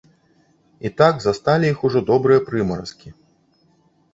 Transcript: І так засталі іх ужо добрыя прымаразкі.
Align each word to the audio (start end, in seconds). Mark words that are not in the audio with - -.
І 0.87 0.91
так 1.01 1.19
засталі 1.25 1.69
іх 1.73 1.83
ужо 1.91 1.99
добрыя 2.09 2.45
прымаразкі. 2.49 3.09